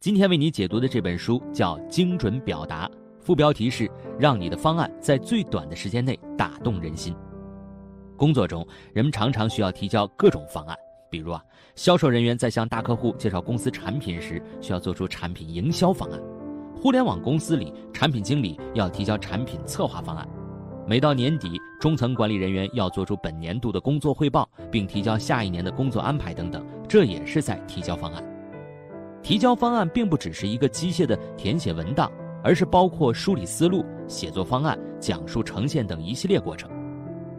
[0.00, 2.88] 今天为你解读的这本书叫《精准表达》，
[3.20, 3.86] 副标题是
[4.18, 7.14] “让你的方案在最短的时间内打动人心”。
[8.16, 10.74] 工作中，人们常常需要提交各种方案，
[11.10, 11.44] 比如啊，
[11.74, 16.18] 销售人员在向大客户介绍公司产品时，需要做出产品营销方案；
[16.74, 20.26] 互联网公司里，产品经理要提交产品策划方案；
[20.86, 28.24] 每到年底，中层管理人员要做出本年度的工作汇报，并提交下一年的工作安排等等，这也是在提交方案。
[29.22, 32.10] 提交方案并不只是一个机械的填写文档，
[32.42, 36.70] 而是包括梳理思路、写作方案、讲述呈现等一系列过程。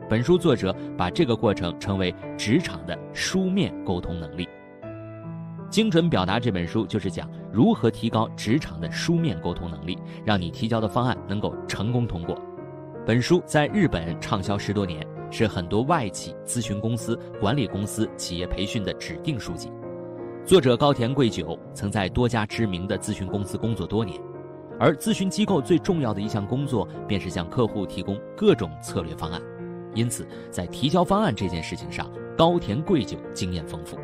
[0.09, 4.48] 本书作者把这个过程称为职场的书面沟通能力。
[5.70, 12.38] 精准表达这本书就是讲如何提高职场的书面沟通能力，让你提交的方案能够成功通过。
[13.05, 19.72] 本书在日本畅销十多年，是很多外企、咨询公司、管理公司、企业培训的指定书籍。
[20.44, 24.20] 作者高田贵久曾在多家知名的咨询公司工作多年，
[24.80, 29.39] 而咨询机构最重要的一项工作便是向客户提供各种策略方案，
[29.94, 33.97] 因此在提交方案这件事情上，高田贵久经验丰富。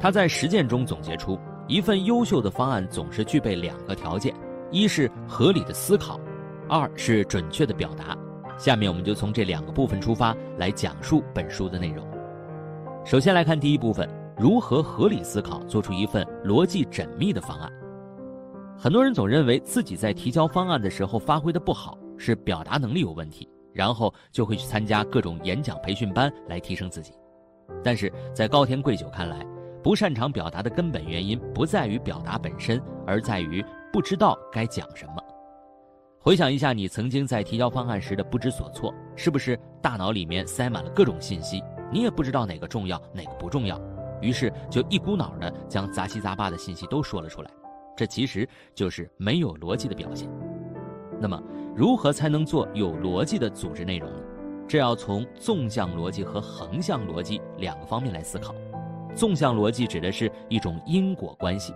[0.00, 4.34] 他在实践中总结出，一份优秀的方案总是具备两个条件：
[4.70, 6.18] 一是合理的思考，
[6.66, 8.16] 二是准确的表达。
[8.56, 12.04] 下面我们就从这两个部分出发来讲述本书的内容。
[13.04, 14.17] 首先来看第一部分。
[14.38, 17.68] 如何合理思考，做出一份逻辑缜密的方案？
[18.78, 27.12] 很多人总认为自己在提交方案的时候发挥的不好，是表达能力有问题，然后就会去参加各种演讲培训班来提升自己。
[27.82, 29.44] 但是在高田贵久看来，
[29.82, 35.14] 不擅长表达的根本原因不在于表达本身，而在于不知道该讲什么。
[36.20, 41.60] 回想一下你曾经在提交方案时的不知所措，是不是大脑里面塞满了各种信息，
[41.92, 43.76] 你也不知道哪个重要，哪个不重要？
[44.20, 47.50] 于是就一股脑的将杂七杂八的信息都说了出来，
[47.96, 50.28] 这其实就是没有逻辑的表现。
[51.20, 51.42] 那么，
[51.74, 54.18] 如何才能做有逻辑的组织内容呢？
[54.68, 58.54] 这要从纵向逻辑和横向逻辑两个方面来思考。
[59.14, 61.72] 纵向逻辑指的是一种因果关系，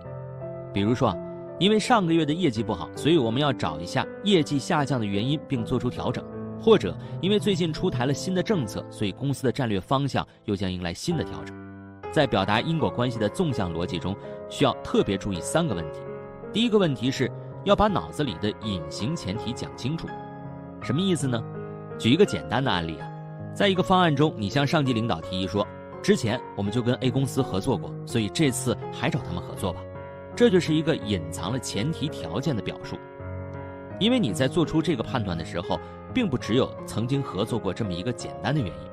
[0.73, 1.17] 比如说，
[1.59, 6.23] 因为上个月的业绩不好，所以我们要找一下业绩下降的原因并做出调整；
[6.61, 11.62] 或者因为最近出台了新的政策，所以公司的战略方向又将迎来新的调整。
[12.13, 14.15] 在表达因果关系的纵向逻辑中，
[14.47, 15.99] 需要特别注意三个问题。
[16.51, 17.29] 第一个问题是
[17.63, 20.07] 要把脑子里的隐形前提讲清楚，
[20.79, 21.43] 什么意思呢？
[21.97, 23.09] 举一个简单的案例啊，
[23.55, 25.67] 在一个方案中，你向上级领导提议说，
[26.03, 29.81] 之前我们就跟 A 公司合作过，所以这次还找他们合作吧。
[30.35, 32.95] 这就是一个隐藏了前提条件的表述，
[33.99, 35.79] 因为你在做出这个判断的时候，
[36.13, 38.89] 并不只有曾经合作过这么一个简单的原因，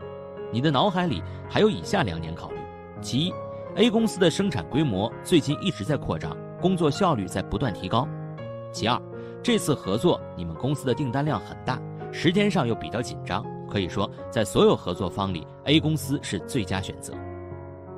[0.51, 2.60] 你的脑海里还有以下两点考虑。
[3.01, 3.35] 其一
[3.77, 8.07] ，A 公司的生产规模最近一直在扩张，工作效率在不断提高。
[8.73, 9.01] 其二，
[9.43, 11.81] 这次合作你们公司的订单量很大，
[12.13, 17.15] 时间上又比较紧张，可以说在所有合作方里，A 公司是最佳选择。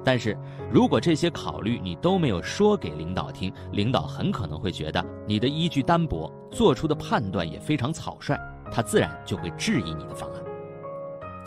[0.05, 0.37] 但是
[0.69, 8.37] 如果这些考虑你都没有说给领导听，领导很可能会觉得你的依据单薄，做出的判断也非常草率，
[8.71, 10.42] 他自然就会质疑你的方案。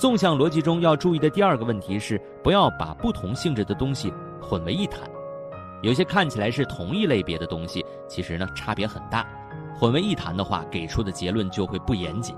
[0.05, 5.01] 纵向逻辑中要注意的第二个问题是，不要把不同性质的东西混为一谈。
[5.81, 9.25] 有些看起来是同一类别的东西，其实呢差别很大。
[9.75, 12.35] 混为一谈的话，给出的结论就会不严谨。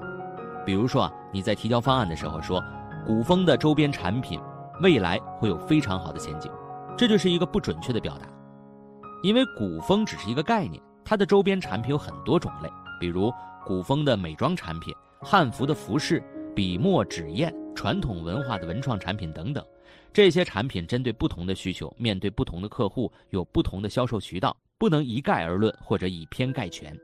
[0.66, 2.64] 比如说啊，你在提交方案的时候说，
[3.06, 4.40] 古风的周边产品
[4.82, 6.50] 未来会有非常好的前景，
[6.96, 8.26] 这就是一个不准确的表达。
[9.24, 13.30] 因为古风只是一个概念，它的周边产品有很多种类，比如
[13.66, 16.24] 古风的美妆产品、汉服的服饰。
[16.58, 19.64] 笔墨纸砚、传统文化的文创产品等等，
[20.12, 26.98] 这些产品针对不同的需求，面对不同的客户，有不同的销售渠道，不能一概而论或者以偏概全。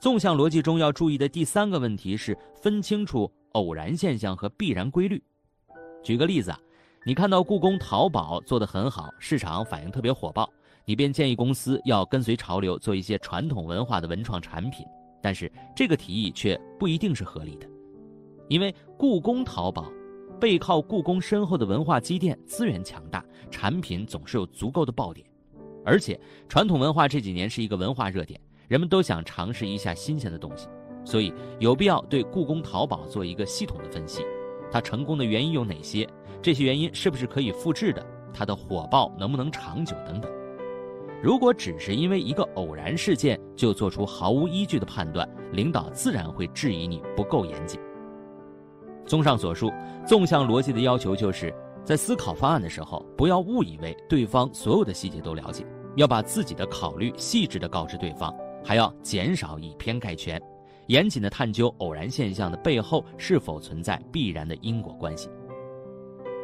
[0.00, 5.22] 纵向逻辑中要注意的第三个问题是分清楚偶然现象和必然规律。
[6.02, 6.58] 举个例子啊，
[7.04, 10.50] 你看到故宫淘宝做得很好，市场反应特别火爆，
[10.86, 14.86] 你便建议公司要跟随潮流做一些传统文化的文创产品，
[15.20, 17.68] 但是这个提议却不一定是合理的。
[18.48, 19.90] 因为故宫淘宝
[20.40, 25.26] 背靠故宫深厚的文化积淀，资源强大，产品总是有足够的爆点。
[25.84, 30.68] 而且传统文化这几年是一个文化热点，人们都想尝试一下新鲜的东西，
[31.04, 34.22] 所以有必要对故宫淘宝做一个系统的分析。
[34.70, 36.06] 它成功的原因有哪些？
[36.42, 38.04] 这些原因是不是可以复制的？
[38.32, 39.96] 它的火爆能不能长久？
[40.06, 40.30] 等等。
[41.22, 47.80] 如果只是因为一个偶然事件就做出毫无依据的判断，领导自然会质疑你不够严谨。
[49.06, 49.72] 综上所述，
[50.06, 51.54] 纵向逻辑的要求就是
[51.84, 55.64] 在思考方案的时候，不要误以为对方所有的细节都了解，
[55.96, 60.40] 要把自己的考虑细致的告知对方，还要减少以偏概全，
[60.88, 65.30] 严谨的探究偶然现象的背后是否存在必然的因果关系。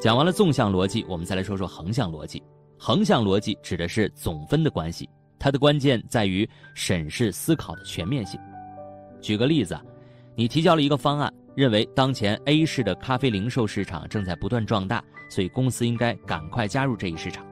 [0.00, 2.42] 讲完了纵向逻辑，我们再来说说横向逻辑。
[2.78, 8.40] 横向逻辑指的是总分的关系，它的关键在于审视思考的全面性。
[9.20, 9.78] 举个例子，
[10.34, 17.44] 你提交了一个方案，认为当前 A 市的咖啡零售市场正在不断壮大，所以公司应该赶快加入这一市场。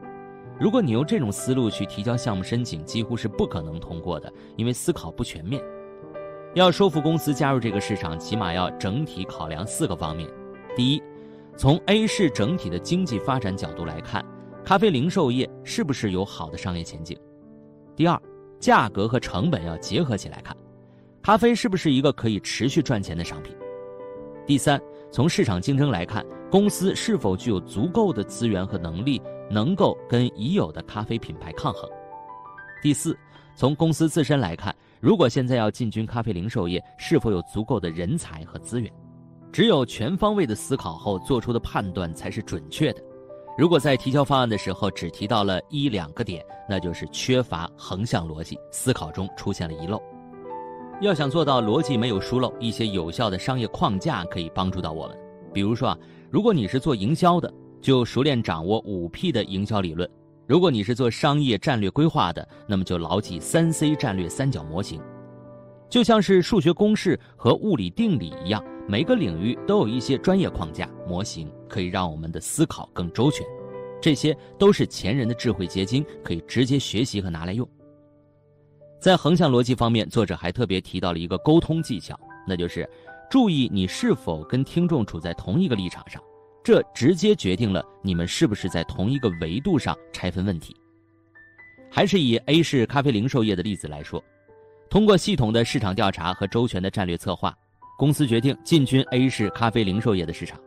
[0.58, 5.62] 如果你用这种思路去提交项目申请，几乎是不可能通过的，因为思考不全面。
[6.54, 10.28] 要说服公司加入这个市场，起码要整体考量四个方面：
[10.74, 11.02] 第一，
[11.56, 14.24] 从 A 市整体的经济发展角度来看，
[14.64, 17.16] 咖啡零售业是不是有好的商业前景；
[17.94, 18.20] 第二，
[18.58, 20.56] 价格和成本要结合起来看，
[21.22, 23.54] 咖啡是不是一个可以持续赚钱的商品；
[24.50, 24.82] 第三，
[25.12, 29.22] 从市场竞争来看，公司是否具有足够的资源和能力。
[29.48, 31.88] 能够跟已有的咖啡品牌抗衡。
[32.82, 33.16] 第四，
[33.54, 38.92] 从公司自身来看，如果现在要进军咖啡零售业，是否有足够的人才和资源？
[39.52, 43.00] 只有全方位的思考后做出的判断才是准确的。
[43.56, 50.02] 如果在提交方案的时候只提到了一两个点，那就是缺乏横向逻辑，思考中出现了遗漏。
[51.00, 55.16] 要想做到逻辑没有疏漏，一些有效的商业框架可以帮助到我们。
[55.52, 55.98] 比如说啊，
[56.30, 57.52] 如果你是做营销的。
[57.80, 60.06] 就熟练掌握五 P 的营销理论。
[60.46, 65.00] 如果你是做商业战略规划的，那么就牢记三 C 战略三角模型。
[65.88, 73.46] 就像是数学公式和物理定理一样，每个领域都有一些专业框架模型，可以让我们的思考更周全。
[73.98, 77.66] 这些都是前人的智慧结晶，可以直接学习和拿来用。
[79.00, 82.86] 在横向逻辑方面，作者还特别提到了一个沟通技巧，那就是
[83.30, 86.22] 注意你是否跟听众处在同一个立场上。
[86.62, 90.76] 这直接决定了你们是不是在同一个维度上拆分问题。
[91.90, 94.22] 还是以 A 市咖啡零售业的例子来说，
[94.90, 97.56] 通过系统的市场调查和周全的战略策划，
[97.96, 100.60] 公司决定进军 A 市咖啡零售业的市场。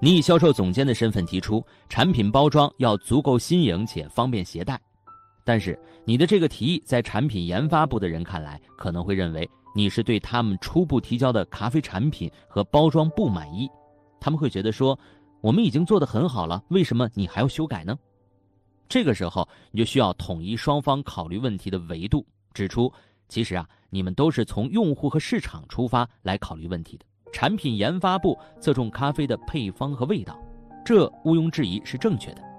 [0.00, 4.80] 你以销售总监的身份提出，产品包装要足够新颖且方便携带。
[5.44, 13.68] 但是你的这个提议在产品研发部的人看来，可能会认为你是对他们初步提交的咖啡产品和包装不满意，
[14.20, 14.98] 他们会觉得说。
[15.42, 17.98] 我们已经做得很好了，为什么你还要修改呢？
[18.88, 22.24] 这个时候你就需要统一双方考虑问题的维度，
[22.54, 22.92] 指出
[23.28, 27.04] 其实啊，你们都是从用户和市场出发来考虑问题的。
[27.32, 30.40] 产品研发部侧重咖啡的配方和味道，
[30.84, 32.51] 这毋庸置疑是正确的。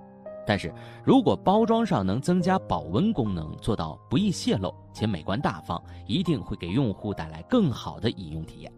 [0.46, 0.74] 但是
[1.04, 8.72] 如果包装上能增加保温功能，做到不易泄漏且美观大方，一定会给用户带来更好的饮用体验。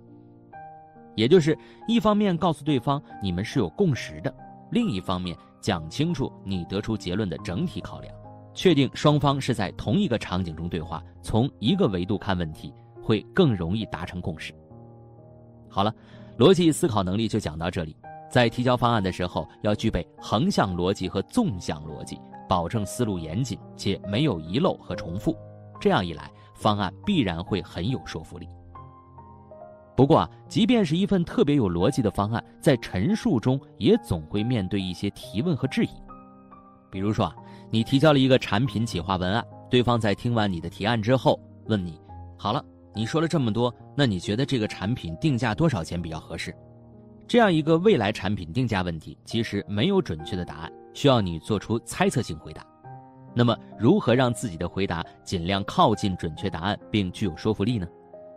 [1.15, 1.57] 也就是
[1.87, 4.33] 一方面告诉对方你们是有共识的，
[4.71, 8.13] 另一方面讲清楚你得出结论的整体考量，
[8.53, 14.53] 确定双方是在同一个场景中对话，从一个维度看问题，会更容易达成共识。
[15.69, 15.93] 好了，
[16.37, 17.95] 逻辑思考能力就讲到这里，
[18.29, 22.19] 在提交方案的时候要具备横向逻辑和纵向逻辑，
[22.49, 25.35] 保证思路严谨且没有遗漏和重复，
[25.79, 28.47] 这样一来，方案必然会很有说服力。
[29.95, 35.89] 不过啊，即便是一份特别有逻辑的方案，在陈述中也总会面对一些提问和质疑。
[36.91, 37.35] 比如说啊，
[37.71, 41.97] 你提交了一个产品企划文案，对方在听完你的提案之后，问你
[42.37, 42.61] ：“好了，
[42.93, 46.53] 你说了这么多，那你觉得这个产品定价多少钱比较合适？”
[47.27, 52.65] 这样一个未来产品定价问题，其实没有准确的答案，需要你做出猜测性回答。
[53.33, 57.87] 那么，如何让自己的回答尽量靠近准确答案，并具有说服力呢？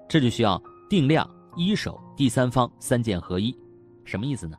[0.08, 1.28] 这就需要定量。
[1.56, 3.52] 一手、第三方三件合一，
[4.04, 4.56] 什么意思呢？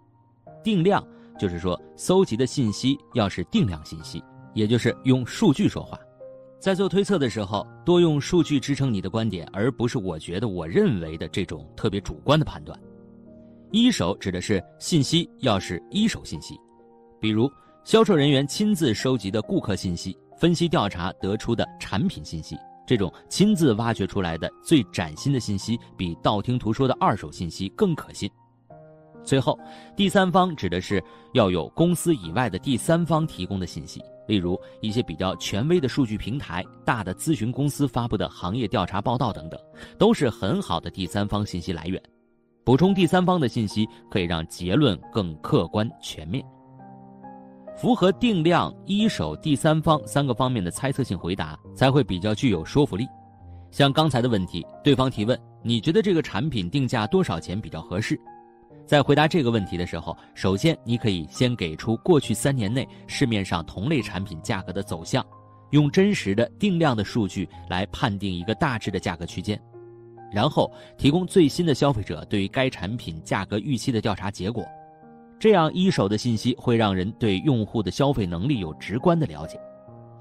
[0.62, 1.02] 定量
[1.38, 4.22] 就是说，搜集的信息要是定量信息，
[4.54, 5.98] 也就是用数据说话。
[6.60, 12.78] 在做推测的时候，多用数据支撑你的观点，而不是我觉得、我认为的这种特别主观的判断。
[13.72, 16.60] 一手指的是信息要是一手信息，
[17.20, 17.52] 比如
[17.84, 22.58] 销售人员亲自收集的顾客信息、分析调查得出的产品信息。
[22.88, 28.28] 这种亲自挖掘出来的最崭新的信息，比道听途说的二手信息更可信。
[29.24, 29.60] 最后，
[29.96, 31.04] 第三方指的是
[31.36, 39.60] 要有公司以外的第三方提供的信息，例如一些比较权威的数据平台、大的咨询公司发布的行业调查报道等等，
[40.00, 42.02] 都是很好的第三方信息来源。
[42.64, 46.46] 补充第三方的信息，可以让结论更客观全面。
[47.76, 53.08] 符合定量、一手、第三方三个方面的猜测性回答，才会比较具有说服力。
[53.72, 58.20] 像刚才的问题，对方提问：“你觉得这个产品定价多少钱比较合适？”
[58.86, 65.24] 在回答这个问题的时候，首先你可以先给出过去三年内市面上同类产品价格的走向，
[65.70, 69.62] 用真实的定量的数据来判定一个大致的价格区间，
[70.32, 74.66] 然后提供最新的消费者对于该产品价格预期的调查结果。
[75.40, 79.60] 这样一手的信息会让人对用户的消费能力有直观的了解。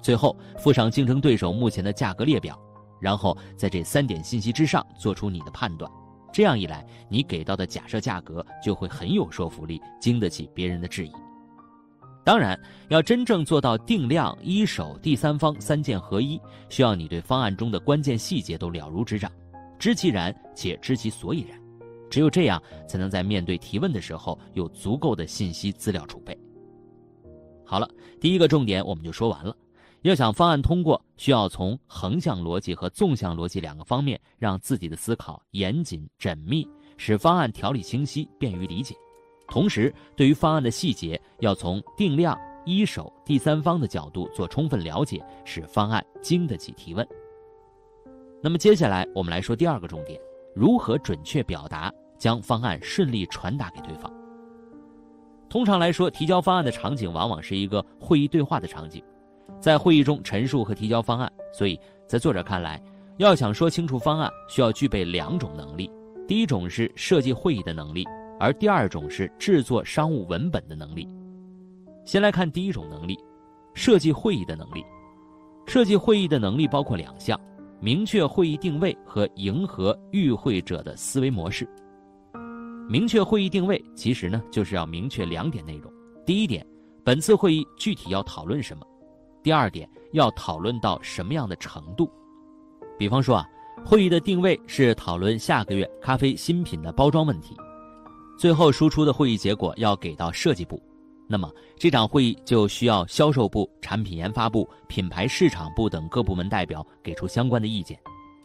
[0.01, 2.57] 最后附上竞争对手目前的价格列表，
[3.01, 5.91] 然后在这三点信息之上做出你的判断。
[6.33, 11.13] 这样一来，你给到的假设价格就会很有说服力，经得起别人的质疑。
[12.25, 12.57] 当然，
[12.89, 16.39] 要真正做到定量、一手、第三方三件合一，
[16.69, 19.33] 需要你对方案中的关键细节都了如指掌，
[19.79, 21.59] 知其然且知其所以然。
[22.11, 26.37] 只有这样，才能在面对提问的时候有足够的信息资料储备。
[27.65, 29.55] 好了，第一个重点我们就说完了。
[30.03, 36.67] 要想方案通过，需要从横向逻辑和纵向逻辑两个方面，让自己的思考严谨缜密，
[36.97, 38.95] 使方案条理清晰，便于理解。
[39.49, 47.07] 同时，对于方案的细节，要从定量、一手、第三方的角度做充分了解，使方案经得起提问。
[48.41, 50.21] 那么接下来我们来说第二个重点：
[50.55, 54.13] 如何准确表达，将方案顺利传达给对方。
[55.49, 59.03] 通常来说，提交方案的场景往往是一个会议对话的场景。
[59.61, 62.81] 在会议中陈述和提交方案，所以在作者看来，
[63.17, 65.91] 要想说清楚方案，需要具备两种能力：
[66.29, 68.07] 第一种是设计会议的能力，
[68.39, 71.09] 而第二种是制作商务文本的能力。
[72.05, 73.19] 先来看第一种能力，
[73.75, 74.85] 设计会议的能力。
[75.67, 77.39] 设计会议的能力包括两项：
[77.81, 81.69] 明确会议定位和迎合与会者的思维模式。
[82.89, 85.93] 明确会议定位，其实呢就是要明确两点内容：
[86.27, 86.67] 第一点，
[87.05, 88.85] 本次会议具体要讨论什么。
[89.43, 92.11] 第二点要讨论到什么样的程度？
[92.99, 93.47] 比方说啊，
[93.85, 97.55] 会议的定位是讨论下个月咖啡新品的包装问题，
[98.37, 100.83] 最后输出的会议结果要给到设计部，
[101.29, 107.99] 那么这场会议就需要销售部、产品研发部、品牌市场部等各部门代表给出相关的意见，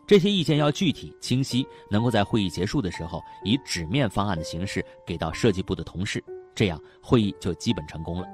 [0.05, 6.23] 这些意见要具体清晰，能够在会议结束的时候以纸面方案的形式给到设计部的同事，
[6.53, 8.27] 这样会议就基本成功了。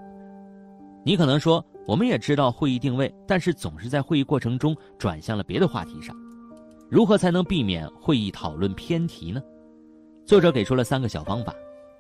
[1.06, 1.64] 你可能说。
[1.88, 6.16] 我们也知道会议定位，但是总是在会议过程中转向了别的话题上，
[6.88, 9.42] 如何才能避免会议讨论偏题呢？
[10.24, 11.52] 作者给出了三个小方法：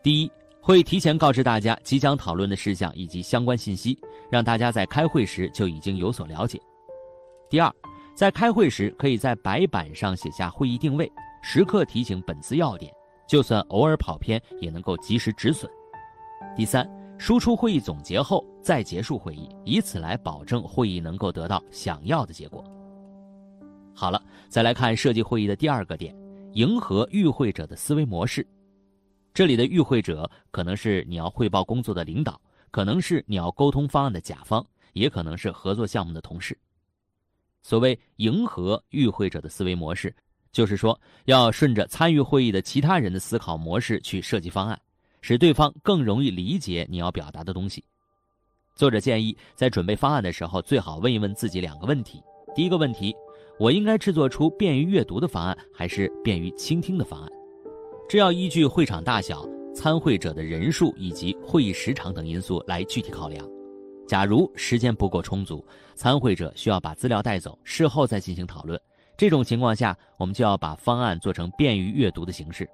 [0.03, 0.31] 第一，
[0.69, 3.97] 会提前告知大家即将讨论的事项以及相关信息，
[4.29, 6.59] 让大家在开会时就已经有所了解；
[7.49, 7.73] 第二，
[8.13, 11.11] 在开会时可以在白板上写下会议定位，
[11.41, 12.93] 时刻提醒本次要点，
[13.27, 15.67] 就算偶尔跑偏也能够及时止损；
[16.55, 16.88] 第三。
[17.17, 22.63] 输出会议总结后再结束会议，以此来保证会议能够得到想要的结果。
[23.95, 26.15] 好了，再来看设计会议的第二个点：
[26.53, 28.45] 迎合与会者的思维模式。
[29.39, 32.41] 这里的与会者可能是你要汇报工作的领导，
[32.72, 36.60] 可能是你要沟通方案的甲方，也可能是合作项目的同事。
[37.62, 40.13] 所谓迎合与会者的思维模式，
[40.51, 44.77] 就是说要顺着参与会议的其他人的思考模式去设计方案。
[45.22, 47.81] 使对方更容易理解你要表达的东西。
[48.75, 52.22] 作者建议，在准备方案的时候，最好问一问自己两个问题：
[52.53, 53.15] 第一个问题，
[53.58, 57.38] 我应该制作出便于阅读的方案，还是便于倾听的方案？
[58.09, 63.47] 这要依据会场大小、参会者的人数以及会议时长等因素来具体考量。
[64.07, 65.63] 假如时间不够充足，
[65.93, 68.81] 参会者需要把资料带走，事后再进行讨论，
[69.15, 72.67] 这种情况下，我们就要把方案做成便于阅读的形式。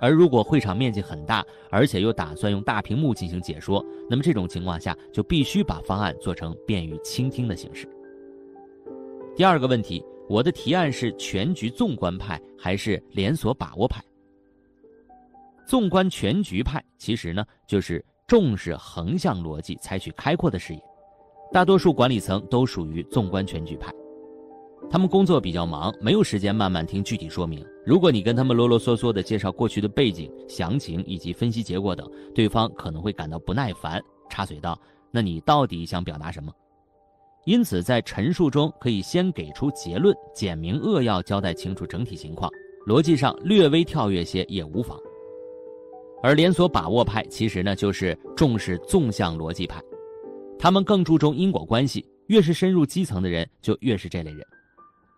[0.00, 7.88] 而如果会场面积很大，而且又打算用大屏幕进行解说，那么这种情况下就必须把方案做成便于倾听的形式。
[9.34, 14.00] 第二个问题，我的提案是全局纵观派还是连锁把握派？
[15.66, 20.80] 纵观全局派其实呢就是重视横向逻辑，采取开阔的视野，
[21.52, 23.92] 大多数管理层都属于纵观全局派。
[24.90, 27.64] 他们工作比较忙，没有时间慢慢听具体说明。
[27.86, 34.78] 如果你跟他们啰啰嗦嗦地介绍过去的背景、详情以及分析结果等，对方可能会感到不耐烦，插嘴道
[35.10, 36.52] ：“那你到底想表达什么？”
[37.46, 42.50] 因此，在陈述中可以先给出结论，简明扼要交代清楚整体情况，
[42.86, 44.98] 逻辑上略微跳跃些也无妨。
[46.22, 49.82] 而连锁把握派其实呢，就是重视纵向逻辑派，
[50.58, 54.46] 他们更注重因果关系，越是深入基层的人，就越是这类人。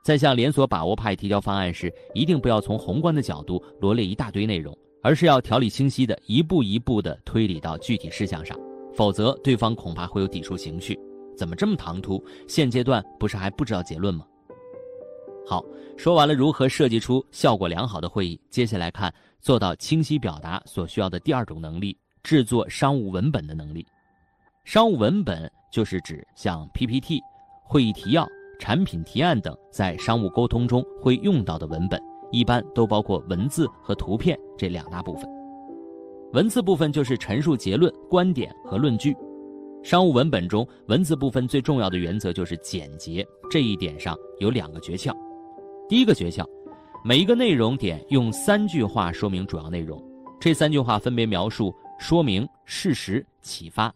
[0.03, 8.59] 在向连锁把握派提交方案时，一定不要从宏观的角度罗列一大堆内容，而是要条理清晰的一步一步的推理到具体事项上，
[8.95, 10.99] 否则对方恐怕会有抵触情绪。
[11.37, 12.23] 怎么这么唐突？
[12.47, 14.25] 现阶段不是还不知道结论吗？
[15.47, 15.65] 好，
[15.97, 23.87] 说完了如何设计出效果良好的会议，接下来看做到清晰表达所需要的第二种能力——制作商务文本的能力。
[24.65, 27.21] 商务文本就是指像 PPT。
[27.67, 28.27] 会议提要、
[28.59, 35.29] 产品提案等在商务沟通中会用到的文本，一般都包括文字和图片这两大部分。
[36.33, 39.17] 文字部分就是陈述结论、观点和论据。
[39.83, 45.15] 商务文本中文字部分最重要的原则就是简洁，这一点上有两个诀窍。
[45.87, 46.43] 第一个诀窍，
[47.05, 50.03] 每一个内容点用三句话说明主要内容，
[50.41, 53.95] 这三句话分别描述、说明、事实、启发。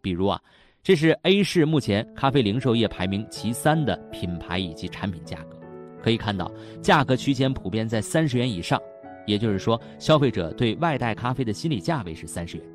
[0.00, 0.40] 比如啊，
[0.82, 5.56] 这是 A 市目前咖啡零售业排名其三的品牌以及产品价格，
[6.02, 6.50] 可以看到
[6.82, 8.80] 价格区间普遍在三十元以上，
[9.24, 12.66] 也就是说消费者对外带咖啡的心理价位是三十元。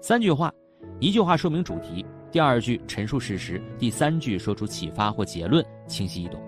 [0.00, 0.52] 三句话。
[0.98, 6.40] 一句话说明主题，第二句陈述事实，第三句说出启发或结论，清晰易懂。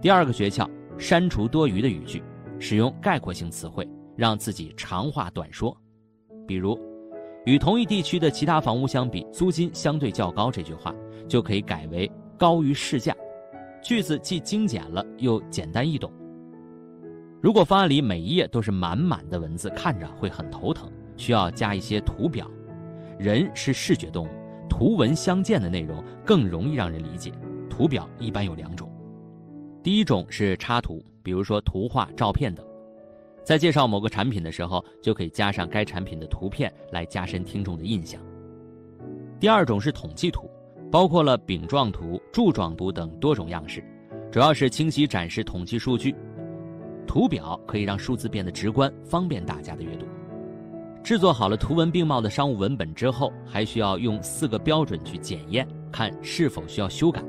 [0.00, 0.64] 第二个诀窍，
[0.96, 2.22] 删除多余的语句，
[2.60, 5.76] 使用概括性词汇，让自己长话短说。
[6.46, 6.78] 比如，
[7.44, 10.94] 与同一地区的其他房屋相比，租金相对较高，这句话
[11.26, 13.12] 就可以改为高于市价。
[13.82, 16.12] 句子既精简了，又简单易懂。
[17.40, 22.48] 如果方案里每一页都是满满的文字，看着会很头疼，需要加一些图表。
[23.18, 24.30] 人是视觉动物，
[24.68, 27.32] 图文相间的内容更容易让人理解。
[27.68, 28.90] 图表一般有两种，
[29.82, 32.64] 第一种是插图，比如说图画、照片等，
[33.44, 38.20] 在介绍某个产品的时候，就可以加上该产品的图片来加深听众的印象。
[39.40, 40.50] 第二种是统计图，
[40.90, 43.82] 包括了饼状图、柱状图等多种样式，
[44.32, 46.14] 主要是清晰展示统计数据。
[47.06, 50.06] 图表可以让数字变得直观，方便大家的阅读。
[51.02, 57.24] 制作好了图文并茂的商务文本之后，还需要用四个标准去检验，看是否需要修改。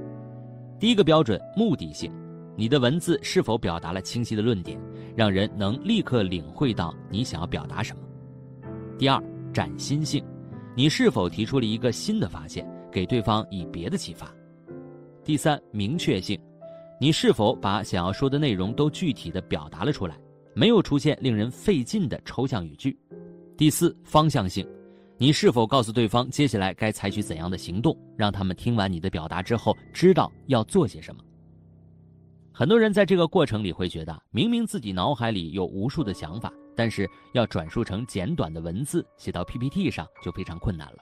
[0.80, 2.12] 第一个标准，目的性，
[2.60, 4.78] 你的文字是否表达了清晰的论点，
[5.16, 8.04] 让人能立刻领会到你想要表达什么。
[8.98, 9.24] 第二，
[9.54, 10.22] 崭新性，
[10.76, 14.30] 你是否提出了一个新的发现，给对方以别的启发。
[15.24, 16.38] 第三，明确性，
[17.00, 20.20] 你是否把想要说的内容都具体的表达了出来，
[20.54, 23.00] 没有出现令人费劲的抽象语句。
[23.56, 24.68] 第四方向性，
[25.18, 31.24] 你是否告诉对方接下来该采取怎样的行动，让他们听完你的表达之后知道要做些什么？
[32.60, 40.98] 很多人在这个过程里会觉得，明明自己脑海里有无数的想法，但是要转述成简短的文字写到 PPT 上就非常困难了，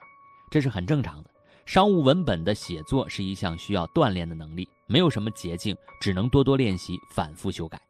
[0.52, 1.32] 这是很正常的。
[1.66, 7.82] 商务文本的写作是一项需要锻炼的能力，没有什么捷径，只能多多练习，反复修改。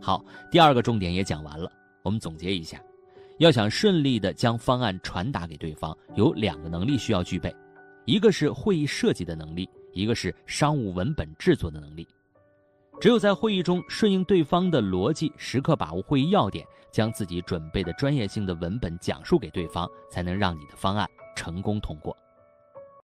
[0.00, 1.70] 好，第二个重点也讲完了，
[2.02, 2.82] 我们总结一下。
[3.38, 7.54] 要想顺利地将方案传达给对方，有两个能力需要具备，
[8.06, 12.04] 一个是会议设计的能力，一个是商务文本制作的能力。
[12.98, 21.06] 只有在会议中顺应对方的逻辑，时刻把握会议要点，将自己准备的专业性的文本讲述给对方，才能让你的方案
[21.36, 22.16] 成功通过。